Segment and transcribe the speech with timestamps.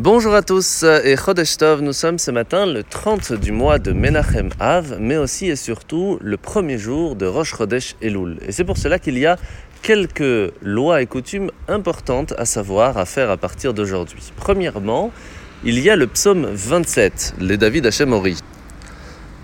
[0.00, 3.90] Bonjour à tous et Chodesh Tov, nous sommes ce matin le 30 du mois de
[3.90, 8.38] Menachem Av, mais aussi et surtout le premier jour de Rosh Chodesh Elul.
[8.46, 9.36] Et c'est pour cela qu'il y a
[9.82, 14.22] quelques lois et coutumes importantes à savoir, à faire à partir d'aujourd'hui.
[14.36, 15.10] Premièrement,
[15.64, 18.38] il y a le psaume 27, les David Hashem Ori,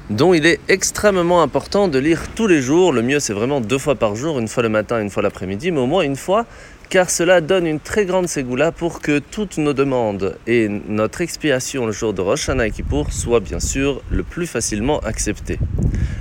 [0.08, 2.92] dont il est extrêmement important de lire tous les jours.
[2.92, 5.72] Le mieux, c'est vraiment deux fois par jour, une fois le matin, une fois l'après-midi,
[5.72, 6.46] mais au moins une fois
[6.88, 11.86] car cela donne une très grande ségoula pour que toutes nos demandes et notre expiation
[11.86, 15.58] le jour de Rosh Hashanah et Kippour soient bien sûr le plus facilement acceptées.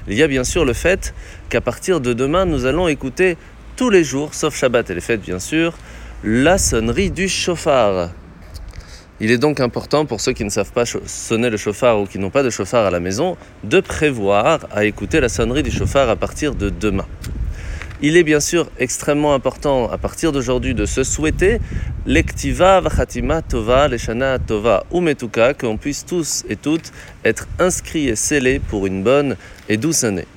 [0.08, 1.14] Il y a bien sûr le fait
[1.50, 3.38] qu'à partir de demain, nous allons écouter
[3.76, 5.78] tous les jours, sauf Shabbat et les fêtes bien sûr,
[6.24, 8.10] la sonnerie du chauffard.
[9.20, 12.20] Il est donc important pour ceux qui ne savent pas sonner le chauffard ou qui
[12.20, 16.10] n'ont pas de chauffard à la maison de prévoir à écouter la sonnerie du chauffard
[16.10, 17.06] à partir de demain.
[18.06, 21.60] Il est bien sûr extrêmement important à partir d'aujourd'hui de se souhaiter
[22.06, 26.92] l'ektiva vachatima tova leshana tova umetuka, qu'on puisse tous et toutes
[27.24, 29.38] être inscrits et scellés pour une bonne
[29.70, 30.28] et douce année.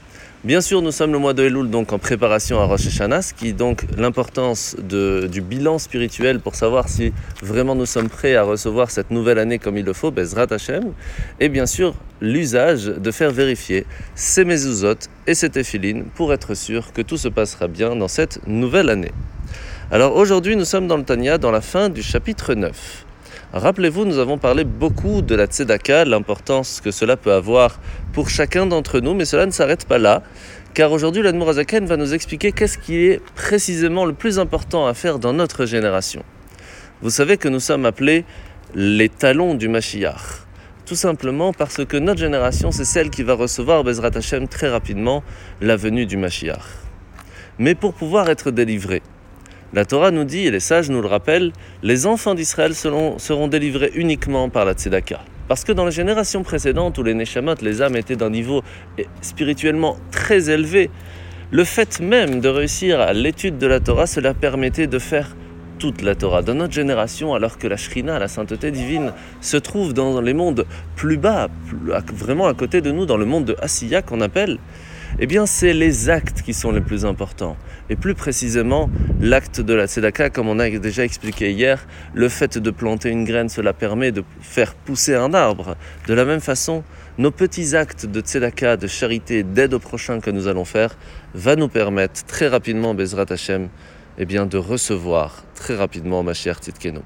[0.46, 3.34] Bien sûr, nous sommes le mois de Elul, donc en préparation à Rosh Hashanah, ce
[3.34, 8.92] qui donc l'importance du bilan spirituel pour savoir si vraiment nous sommes prêts à recevoir
[8.92, 10.92] cette nouvelle année comme il le faut, Bezrat Hashem,
[11.40, 16.92] et bien sûr l'usage de faire vérifier ces mezuzot et ces téphilines pour être sûr
[16.92, 19.10] que tout se passera bien dans cette nouvelle année.
[19.90, 23.04] Alors aujourd'hui, nous sommes dans le Tanya, dans la fin du chapitre 9.
[23.52, 27.78] Rappelez-vous, nous avons parlé beaucoup de la tzedaka, l'importance que cela peut avoir
[28.12, 30.24] pour chacun d'entre nous, mais cela ne s'arrête pas là,
[30.74, 35.20] car aujourd'hui l'Admorazaken va nous expliquer qu'est-ce qui est précisément le plus important à faire
[35.20, 36.24] dans notre génération.
[37.02, 38.24] Vous savez que nous sommes appelés
[38.74, 40.44] les talons du Mashiach.
[40.84, 45.22] Tout simplement parce que notre génération, c'est celle qui va recevoir Bezrat Hashem très rapidement
[45.60, 46.64] la venue du Mashiach.
[47.58, 49.02] Mais pour pouvoir être délivré,
[49.76, 53.92] la Torah nous dit, et les sages nous le rappellent, les enfants d'Israël seront, délivrés
[53.94, 55.20] uniquement par la Tzedaka.
[55.48, 58.62] Parce que dans les générations précédentes, où les Neshamot, les âmes étaient d'un niveau
[59.20, 60.88] spirituellement très élevé,
[61.50, 65.36] le fait même de réussir à l'étude de la Torah, cela permettait de faire
[65.78, 66.40] toute la Torah.
[66.40, 69.12] Dans notre génération, alors que la Shrina, la sainteté divine,
[69.42, 70.64] se trouve dans les mondes
[70.94, 71.48] plus bas,
[72.14, 74.56] vraiment à côté de nous, dans le monde de Asiya qu'on appelle,
[75.18, 77.56] eh bien c'est les actes qui sont les plus importants.
[77.88, 78.90] Et plus précisément,
[79.20, 83.24] l'acte de la tzedaka, comme on a déjà expliqué hier, le fait de planter une
[83.24, 85.76] graine, cela permet de faire pousser un arbre.
[86.06, 86.82] De la même façon,
[87.18, 90.96] nos petits actes de tzedaka, de charité, d'aide au prochain que nous allons faire,
[91.34, 93.68] va nous permettre très rapidement, Bezrat Hashem,
[94.18, 97.02] eh bien, de recevoir très rapidement ma chère Titkeno.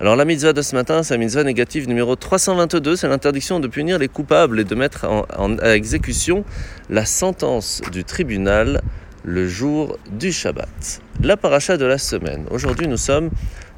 [0.00, 3.68] Alors la mitzvah de ce matin, c'est la mitzvah négative numéro 322, c'est l'interdiction de
[3.68, 6.44] punir les coupables et de mettre en, à exécution
[6.90, 8.82] la sentence du tribunal
[9.24, 11.00] le jour du Shabbat.
[11.22, 12.44] La paracha de la semaine.
[12.50, 13.30] Aujourd'hui nous sommes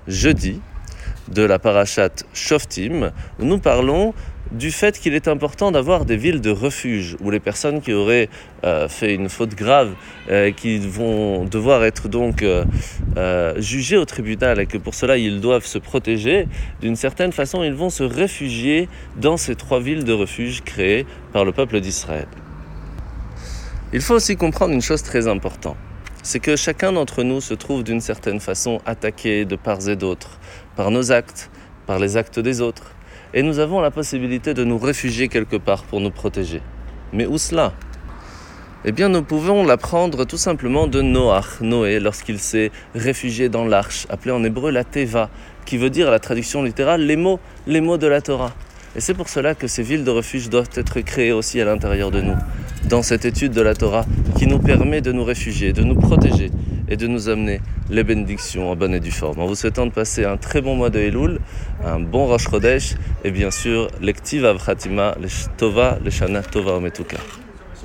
[0.08, 0.60] jeudi
[1.28, 4.12] de la parachat Shoftim, où nous parlons
[4.52, 8.28] du fait qu'il est important d'avoir des villes de refuge où les personnes qui auraient
[8.64, 9.92] euh, fait une faute grave,
[10.30, 12.64] euh, qui vont devoir être donc euh,
[13.58, 16.48] jugées au tribunal et que pour cela ils doivent se protéger,
[16.80, 21.44] d'une certaine façon ils vont se réfugier dans ces trois villes de refuge créées par
[21.44, 22.28] le peuple d'Israël.
[23.92, 25.76] Il faut aussi comprendre une chose très importante,
[26.22, 30.38] c'est que chacun d'entre nous se trouve d'une certaine façon attaqué de part et d'autre
[30.76, 31.50] par nos actes,
[31.86, 32.94] par les actes des autres
[33.34, 36.62] et nous avons la possibilité de nous réfugier quelque part pour nous protéger.
[37.12, 37.72] Mais où cela?
[38.84, 44.06] Eh bien, nous pouvons l'apprendre tout simplement de Noach, Noé, lorsqu'il s'est réfugié dans l'arche,
[44.08, 45.30] appelée en hébreu la Teva,
[45.66, 48.52] qui veut dire à la traduction littérale les mots, les mots de la Torah.
[48.96, 52.10] Et c'est pour cela que ces villes de refuge doivent être créées aussi à l'intérieur
[52.10, 52.36] de nous,
[52.88, 54.06] dans cette étude de la Torah
[54.36, 56.50] qui nous permet de nous réfugier, de nous protéger
[56.88, 57.60] et de nous amener
[57.90, 59.40] les bénédictions en bonne et due forme.
[59.40, 61.40] En vous souhaitant de passer un très bon mois de Elul,
[61.84, 62.94] un bon Rosh Chodesh
[63.24, 67.18] et bien sûr l'Ektiv Avchatima, le Tova, le Shana Tova Ometuka.